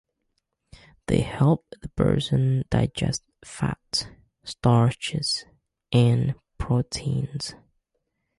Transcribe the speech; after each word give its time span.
They 1.05 1.19
help 1.21 1.75
the 1.79 1.89
person 1.89 2.63
digest 2.71 3.21
fats, 3.45 4.07
starches, 4.43 5.45
and 5.91 6.33
proteins. 6.57 7.53